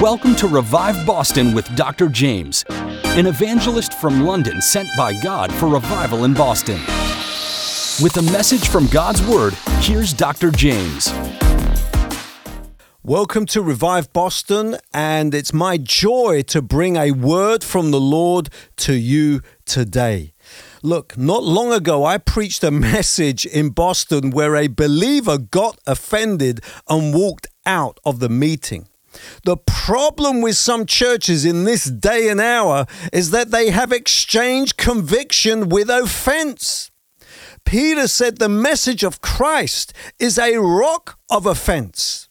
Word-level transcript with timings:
Welcome 0.00 0.36
to 0.36 0.46
Revive 0.46 1.04
Boston 1.04 1.52
with 1.52 1.74
Dr. 1.74 2.06
Jaymz, 2.06 2.64
an 3.18 3.26
evangelist 3.26 3.94
from 3.94 4.20
London 4.20 4.62
sent 4.62 4.88
by 4.96 5.12
God 5.20 5.52
for 5.52 5.66
revival 5.66 6.22
in 6.22 6.34
Boston. 6.34 6.76
With 8.00 8.16
a 8.16 8.22
message 8.30 8.68
from 8.68 8.86
God's 8.86 9.26
Word, 9.26 9.54
here's 9.80 10.12
Dr. 10.12 10.52
Jaymz. 10.52 11.10
Welcome 13.02 13.44
to 13.46 13.60
Revive 13.60 14.12
Boston, 14.12 14.76
and 14.94 15.34
it's 15.34 15.52
my 15.52 15.76
joy 15.78 16.42
to 16.42 16.62
bring 16.62 16.94
a 16.94 17.10
word 17.10 17.64
from 17.64 17.90
the 17.90 18.00
Lord 18.00 18.50
to 18.76 18.94
you 18.94 19.40
today. 19.64 20.32
Look, 20.80 21.18
not 21.18 21.42
long 21.42 21.72
ago, 21.72 22.04
I 22.04 22.18
preached 22.18 22.62
a 22.62 22.70
message 22.92 23.44
in 23.46 23.70
Boston 23.70 24.30
where 24.30 24.54
a 24.54 24.68
believer 24.68 25.38
got 25.38 25.80
offended 25.88 26.60
and 26.88 27.12
walked 27.12 27.48
out 27.66 27.98
of 28.04 28.20
the 28.20 28.28
meeting. 28.28 28.86
The 29.44 29.56
problem 29.56 30.40
with 30.40 30.56
some 30.56 30.86
churches 30.86 31.44
in 31.44 31.64
this 31.64 31.84
day 31.84 32.28
and 32.28 32.40
hour 32.40 32.86
is 33.12 33.30
that 33.30 33.50
they 33.50 33.70
have 33.70 33.92
exchanged 33.92 34.76
conviction 34.76 35.68
with 35.68 35.90
offense. 35.90 36.90
Peter 37.64 38.08
said 38.08 38.38
the 38.38 38.48
message 38.48 39.02
of 39.02 39.20
Christ 39.20 39.92
is 40.18 40.38
a 40.38 40.56
rock 40.56 41.18
of 41.30 41.46
offense. 41.46 42.28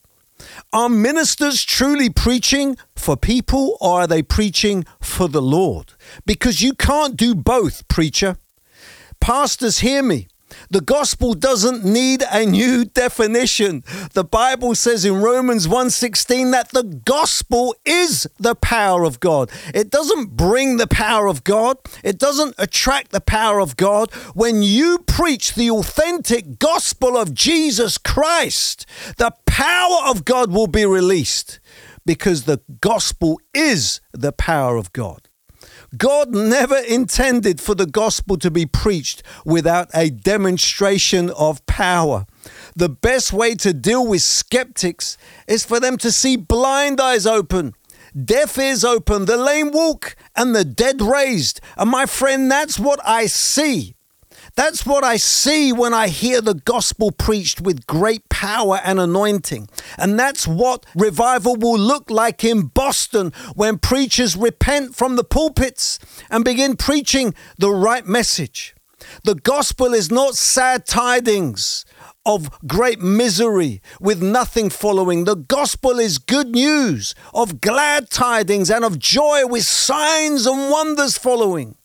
Are 0.74 0.90
ministers 0.90 1.64
truly 1.64 2.10
preaching 2.10 2.78
for 2.96 3.16
people 3.16 3.78
or 3.80 4.02
are 4.02 4.08
they 4.08 4.22
preaching 4.22 4.86
for 5.02 5.28
the 5.28 5.42
Lord? 5.42 5.94
Because 6.26 6.62
you 6.62 6.74
can't 6.74 7.16
do 7.16 7.36
both, 7.36 7.88
preacher. 7.88 8.38
Pastors, 9.20 9.80
hear 9.80 10.04
me. 10.04 10.28
The 10.70 10.82
gospel 10.82 11.34
doesn't 11.34 11.84
need 11.84 12.24
a 12.32 12.46
new 12.46 12.86
definition. 12.86 13.84
The 14.14 14.24
Bible 14.24 14.76
says 14.76 15.06
in 15.06 15.22
Romans 15.22 15.68
1:16 15.68 16.52
that 16.52 16.70
the 16.72 16.84
gospel 16.84 17.76
is 17.86 18.28
the 18.40 18.56
power 18.56 19.04
of 19.04 19.20
God. 19.20 19.50
It 19.74 19.90
doesn't 19.90 20.36
bring 20.36 20.78
the 20.78 20.88
power 20.88 21.28
of 21.28 21.44
God. 21.44 21.78
It 22.04 22.18
doesn't 22.18 22.56
attract 22.58 23.12
the 23.12 23.22
power 23.22 23.60
of 23.60 23.78
God. 23.78 24.12
When 24.34 24.64
you 24.64 25.00
preach 25.00 25.54
the 25.54 25.72
authentic 25.72 26.60
gospel 26.60 27.18
of 27.18 27.34
Jesus 27.34 27.98
Christ, 27.98 28.86
the 29.18 29.32
power 29.46 30.00
of 30.06 30.26
God 30.26 30.52
will 30.52 30.68
be 30.68 30.86
released 30.86 31.60
because 32.06 32.44
the 32.44 32.62
gospel 32.82 33.40
is 33.54 34.00
the 34.14 34.32
power 34.32 34.78
of 34.78 34.94
God. 34.94 35.27
God 35.96 36.34
never 36.34 36.78
intended 36.78 37.62
for 37.62 37.74
the 37.74 37.86
gospel 37.86 38.38
to 38.38 38.52
be 38.52 38.66
preached 38.66 39.24
without 39.46 39.90
a 39.94 40.10
demonstration 40.10 41.30
of 41.30 41.66
power. 41.66 42.26
The 42.76 42.90
best 42.90 43.32
way 43.32 43.56
to 43.56 43.74
deal 43.74 44.06
with 44.06 44.22
skeptics 44.22 45.18
is 45.48 45.64
for 45.64 45.80
them 45.80 45.98
to 45.98 46.12
see 46.12 46.36
blind 46.36 47.00
eyes 47.00 47.26
open, 47.26 47.74
deaf 48.26 48.58
ears 48.58 48.84
open, 48.84 49.26
the 49.26 49.38
lame 49.38 49.72
walk, 49.72 50.16
and 50.36 50.56
the 50.56 50.66
dead 50.66 51.02
raised. 51.02 51.62
And 51.78 51.90
my 51.90 52.06
friend, 52.06 52.52
that's 52.52 52.78
what 52.80 53.00
I 53.06 53.28
see. 53.28 53.97
That's 54.58 54.88
what 54.88 55.04
I 55.04 55.18
see 55.18 55.72
when 55.72 55.94
I 55.94 56.08
hear 56.08 56.42
the 56.42 56.56
gospel 56.56 57.12
preached 57.12 57.62
with 57.62 57.86
great 57.86 58.28
power 58.28 58.82
and 58.84 59.00
anointing. 59.00 59.70
And 60.00 60.20
that's 60.20 60.48
what 60.48 60.84
revival 60.96 61.56
will 61.56 61.78
look 61.78 62.10
like 62.10 62.44
in 62.44 62.64
Boston 62.64 63.34
when 63.54 63.78
preachers 63.78 64.36
repent 64.36 64.96
from 64.96 65.16
the 65.16 65.24
pulpits 65.24 66.00
and 66.32 66.44
begin 66.44 66.76
preaching 66.76 67.36
the 67.60 67.70
right 67.70 68.04
message. 68.08 68.76
The 69.24 69.36
gospel 69.36 69.94
is 69.94 70.10
not 70.10 70.34
sad 70.34 70.88
tidings 70.88 71.86
of 72.26 72.50
great 72.66 73.00
misery 73.00 73.80
with 74.02 74.24
nothing 74.24 74.72
following. 74.72 75.26
The 75.26 75.36
gospel 75.36 76.00
is 76.00 76.18
good 76.18 76.56
news 76.56 77.14
of 77.32 77.62
glad 77.62 78.10
tidings 78.10 78.72
and 78.72 78.84
of 78.84 78.98
joy 78.98 79.46
with 79.46 79.66
signs 79.66 80.48
and 80.48 80.72
wonders 80.72 81.16
following. 81.16 81.78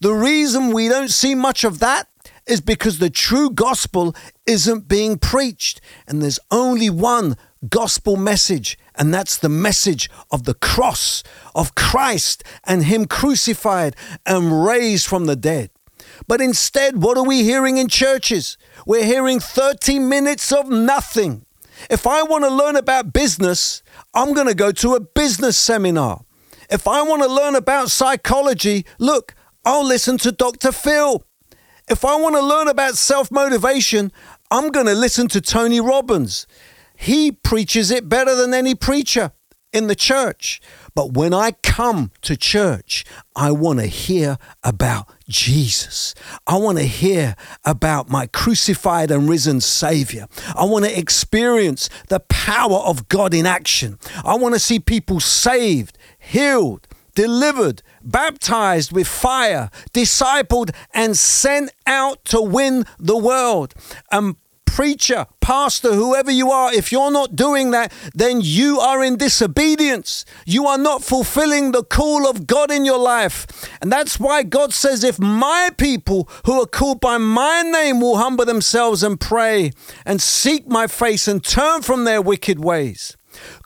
The 0.00 0.14
reason 0.14 0.72
we 0.72 0.88
don't 0.88 1.10
see 1.10 1.34
much 1.34 1.62
of 1.62 1.78
that 1.80 2.08
is 2.46 2.62
because 2.62 2.98
the 2.98 3.10
true 3.10 3.50
gospel 3.50 4.16
isn't 4.46 4.88
being 4.88 5.18
preached. 5.18 5.80
And 6.08 6.22
there's 6.22 6.40
only 6.50 6.88
one 6.88 7.36
gospel 7.68 8.16
message, 8.16 8.78
and 8.94 9.12
that's 9.12 9.36
the 9.36 9.50
message 9.50 10.08
of 10.30 10.44
the 10.44 10.54
cross 10.54 11.22
of 11.54 11.74
Christ 11.74 12.42
and 12.64 12.84
Him 12.84 13.04
crucified 13.04 13.94
and 14.24 14.64
raised 14.64 15.06
from 15.06 15.26
the 15.26 15.36
dead. 15.36 15.70
But 16.26 16.40
instead, 16.40 17.02
what 17.02 17.18
are 17.18 17.26
we 17.26 17.42
hearing 17.42 17.76
in 17.76 17.88
churches? 17.88 18.56
We're 18.86 19.04
hearing 19.04 19.38
30 19.38 19.98
minutes 19.98 20.50
of 20.50 20.70
nothing. 20.70 21.44
If 21.90 22.06
I 22.06 22.22
want 22.22 22.44
to 22.44 22.50
learn 22.50 22.76
about 22.76 23.12
business, 23.12 23.82
I'm 24.14 24.32
going 24.32 24.46
to 24.46 24.54
go 24.54 24.72
to 24.72 24.94
a 24.94 25.00
business 25.00 25.58
seminar. 25.58 26.24
If 26.70 26.86
I 26.88 27.02
want 27.02 27.22
to 27.22 27.28
learn 27.28 27.54
about 27.54 27.90
psychology, 27.90 28.86
look, 28.98 29.34
I'll 29.64 29.86
listen 29.86 30.18
to 30.18 30.32
Dr. 30.32 30.72
Phil. 30.72 31.24
If 31.88 32.04
I 32.04 32.16
want 32.16 32.36
to 32.36 32.42
learn 32.42 32.68
about 32.68 32.96
self 32.96 33.30
motivation, 33.30 34.12
I'm 34.50 34.70
going 34.70 34.86
to 34.86 34.94
listen 34.94 35.28
to 35.28 35.40
Tony 35.40 35.80
Robbins. 35.80 36.46
He 36.96 37.32
preaches 37.32 37.90
it 37.90 38.08
better 38.08 38.34
than 38.34 38.52
any 38.54 38.74
preacher 38.74 39.32
in 39.72 39.86
the 39.86 39.94
church. 39.94 40.60
But 40.94 41.12
when 41.12 41.32
I 41.32 41.52
come 41.62 42.10
to 42.22 42.36
church, 42.36 43.04
I 43.36 43.52
want 43.52 43.78
to 43.78 43.86
hear 43.86 44.38
about 44.64 45.08
Jesus. 45.28 46.14
I 46.46 46.56
want 46.56 46.78
to 46.78 46.84
hear 46.84 47.36
about 47.64 48.10
my 48.10 48.26
crucified 48.26 49.10
and 49.10 49.28
risen 49.28 49.60
Savior. 49.60 50.26
I 50.56 50.64
want 50.64 50.84
to 50.84 50.98
experience 50.98 51.88
the 52.08 52.20
power 52.20 52.78
of 52.78 53.08
God 53.08 53.32
in 53.32 53.46
action. 53.46 53.98
I 54.24 54.36
want 54.36 54.54
to 54.54 54.60
see 54.60 54.80
people 54.80 55.20
saved, 55.20 55.96
healed, 56.18 56.88
delivered, 57.14 57.82
baptized 58.02 58.92
with 58.92 59.06
fire, 59.06 59.70
discipled, 59.92 60.74
and 60.92 61.16
sent 61.16 61.70
out 61.86 62.24
to 62.26 62.40
win 62.40 62.84
the 62.98 63.16
world. 63.16 63.74
And 64.10 64.36
preacher, 64.64 65.26
pastor, 65.40 65.92
whoever 65.92 66.30
you 66.30 66.50
are, 66.50 66.72
if 66.72 66.92
you're 66.92 67.10
not 67.10 67.34
doing 67.34 67.72
that, 67.72 67.92
then 68.14 68.40
you 68.40 68.78
are 68.78 69.02
in 69.02 69.16
disobedience. 69.16 70.24
You 70.46 70.66
are 70.66 70.78
not 70.78 71.02
fulfilling 71.02 71.72
the 71.72 71.82
call 71.82 72.26
of 72.26 72.46
God 72.46 72.70
in 72.70 72.84
your 72.84 72.98
life. 72.98 73.46
And 73.82 73.90
that's 73.90 74.20
why 74.20 74.42
God 74.42 74.72
says, 74.72 75.02
if 75.02 75.18
my 75.18 75.70
people 75.76 76.28
who 76.46 76.62
are 76.62 76.66
called 76.66 77.00
by 77.00 77.18
my 77.18 77.62
name 77.62 78.00
will 78.00 78.16
humble 78.18 78.44
themselves 78.44 79.02
and 79.02 79.20
pray 79.20 79.72
and 80.06 80.22
seek 80.22 80.68
my 80.68 80.86
face 80.86 81.26
and 81.26 81.44
turn 81.44 81.82
from 81.82 82.04
their 82.04 82.22
wicked 82.22 82.62
ways. 82.62 83.16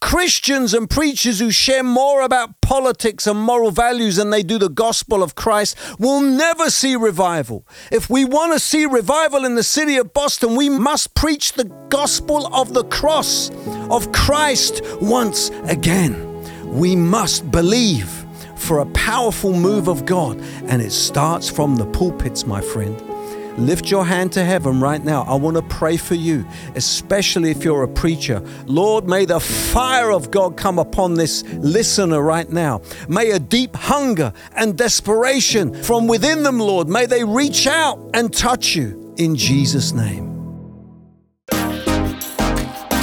Christians 0.00 0.74
and 0.74 0.88
preachers 0.88 1.40
who 1.40 1.50
share 1.50 1.82
more 1.82 2.22
about 2.22 2.60
politics 2.60 3.26
and 3.26 3.38
moral 3.38 3.70
values 3.70 4.16
than 4.16 4.30
they 4.30 4.42
do 4.42 4.58
the 4.58 4.68
gospel 4.68 5.22
of 5.22 5.34
Christ 5.34 5.76
will 5.98 6.20
never 6.20 6.70
see 6.70 6.96
revival. 6.96 7.66
If 7.90 8.10
we 8.10 8.24
want 8.24 8.52
to 8.52 8.58
see 8.58 8.86
revival 8.86 9.44
in 9.44 9.54
the 9.54 9.62
city 9.62 9.96
of 9.96 10.12
Boston, 10.12 10.56
we 10.56 10.68
must 10.68 11.14
preach 11.14 11.52
the 11.52 11.64
gospel 11.88 12.52
of 12.54 12.74
the 12.74 12.84
cross 12.84 13.50
of 13.90 14.12
Christ 14.12 14.82
once 15.00 15.50
again. 15.64 16.30
We 16.74 16.96
must 16.96 17.50
believe 17.50 18.24
for 18.56 18.78
a 18.78 18.86
powerful 18.86 19.52
move 19.52 19.88
of 19.88 20.06
God, 20.06 20.40
and 20.66 20.80
it 20.80 20.92
starts 20.92 21.50
from 21.50 21.76
the 21.76 21.86
pulpits, 21.86 22.46
my 22.46 22.60
friend. 22.60 23.13
Lift 23.56 23.90
your 23.90 24.04
hand 24.04 24.32
to 24.32 24.44
heaven 24.44 24.80
right 24.80 25.02
now. 25.02 25.22
I 25.22 25.36
want 25.36 25.56
to 25.56 25.62
pray 25.62 25.96
for 25.96 26.14
you, 26.14 26.44
especially 26.74 27.50
if 27.50 27.62
you're 27.62 27.84
a 27.84 27.88
preacher. 27.88 28.42
Lord, 28.66 29.08
may 29.08 29.24
the 29.24 29.38
fire 29.38 30.10
of 30.10 30.30
God 30.30 30.56
come 30.56 30.78
upon 30.78 31.14
this 31.14 31.44
listener 31.44 32.20
right 32.20 32.50
now. 32.50 32.82
May 33.08 33.30
a 33.30 33.38
deep 33.38 33.76
hunger 33.76 34.32
and 34.56 34.76
desperation 34.76 35.74
from 35.82 36.08
within 36.08 36.42
them, 36.42 36.58
Lord, 36.58 36.88
may 36.88 37.06
they 37.06 37.22
reach 37.22 37.66
out 37.66 38.10
and 38.14 38.32
touch 38.32 38.74
you 38.74 39.14
in 39.16 39.36
Jesus' 39.36 39.92
name. 39.92 40.33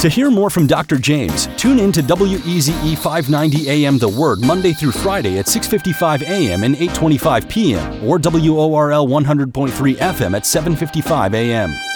To 0.02 0.08
hear 0.08 0.32
more 0.32 0.50
from 0.50 0.66
Dr. 0.66 0.96
Jaymz, 0.96 1.46
tune 1.56 1.78
in 1.78 1.92
to 1.92 2.02
WEZE 2.02 2.98
590 2.98 3.70
AM 3.70 3.98
The 3.98 4.08
Word 4.08 4.40
Monday 4.40 4.72
through 4.72 4.90
Friday 4.90 5.38
at 5.38 5.46
6:55 5.46 6.24
AM 6.24 6.64
and 6.64 6.74
8:25 6.74 7.48
PM 7.48 8.04
or 8.04 8.18
WORL 8.18 9.06
100.3 9.06 9.94
FM 9.94 10.34
at 10.34 10.44
7:55 10.44 11.34
AM. 11.34 11.91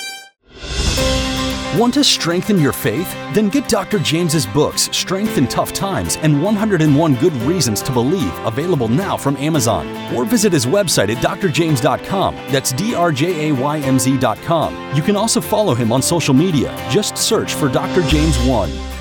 Want 1.74 1.92
to 1.94 2.04
strengthen 2.04 2.58
your 2.58 2.72
faith? 2.72 3.12
Then 3.34 3.50
get 3.50 3.68
Dr. 3.68 3.98
Jaymz's 3.98 4.46
books, 4.46 4.88
Strength 4.96 5.36
in 5.36 5.46
Tough 5.46 5.74
Times 5.74 6.16
and 6.22 6.42
101 6.42 7.14
Good 7.16 7.34
Reasons 7.42 7.82
to 7.82 7.92
Believe, 7.92 8.32
available 8.46 8.88
now 8.88 9.14
from 9.14 9.36
Amazon. 9.36 9.86
Or 10.14 10.24
visit 10.24 10.54
his 10.54 10.64
website 10.64 11.14
at 11.14 11.22
drjaymz.com. 11.22 12.34
That's 12.50 12.72
D 12.72 12.94
R 12.94 13.12
J 13.12 13.50
A 13.50 13.54
Y 13.54 13.80
M 13.80 13.98
Z.com. 13.98 14.96
You 14.96 15.02
can 15.02 15.16
also 15.16 15.38
follow 15.38 15.74
him 15.74 15.92
on 15.92 16.00
social 16.00 16.32
media. 16.32 16.74
Just 16.88 17.18
search 17.18 17.52
for 17.52 17.69
Dr. 17.69 18.00
Jaymz 18.02 18.48
1. 18.48 18.95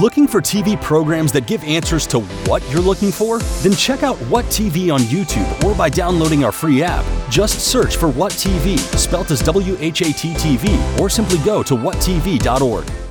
Looking 0.00 0.26
for 0.26 0.40
TV 0.40 0.80
programs 0.80 1.32
that 1.32 1.46
give 1.46 1.62
answers 1.64 2.06
to 2.08 2.20
what 2.48 2.66
you're 2.70 2.80
looking 2.80 3.12
for? 3.12 3.40
Then 3.60 3.72
check 3.72 4.02
out 4.02 4.16
What 4.30 4.46
TV 4.46 4.92
on 4.92 5.00
YouTube 5.00 5.62
or 5.62 5.74
by 5.74 5.90
downloading 5.90 6.44
our 6.44 6.52
free 6.52 6.82
app. 6.82 7.04
Just 7.30 7.60
search 7.60 7.96
for 7.96 8.08
What 8.08 8.32
TV, 8.32 8.78
spelt 8.96 9.30
as 9.30 9.42
W 9.42 9.76
H 9.80 10.00
A 10.00 10.10
T 10.12 10.32
T 10.32 10.56
V, 10.56 10.96
or 10.98 11.10
simply 11.10 11.36
go 11.44 11.62
to 11.62 11.74
whattv.org. 11.74 13.01